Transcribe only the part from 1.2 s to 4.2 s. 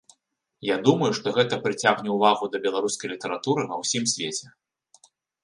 гэта прыцягне ўвагу да беларускай літаратуры ва ўсім